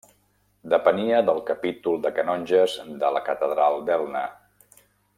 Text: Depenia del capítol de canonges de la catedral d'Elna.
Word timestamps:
Depenia 0.73 1.19
del 1.27 1.41
capítol 1.51 2.01
de 2.05 2.13
canonges 2.17 2.79
de 3.05 3.15
la 3.19 3.23
catedral 3.31 3.81
d'Elna. 3.91 4.27